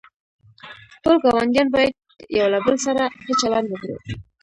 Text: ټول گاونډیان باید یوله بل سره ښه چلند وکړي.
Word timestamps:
ټول 1.03 1.15
گاونډیان 1.23 1.67
باید 1.75 1.93
یوله 2.37 2.59
بل 2.65 2.75
سره 2.85 3.03
ښه 3.23 3.33
چلند 3.41 3.67
وکړي. 3.69 3.95